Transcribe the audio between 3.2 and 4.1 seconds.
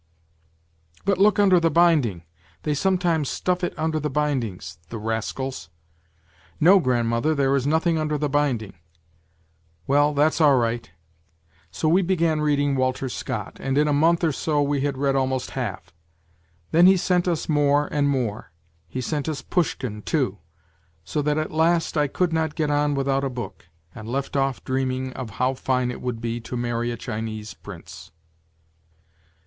stuff it under the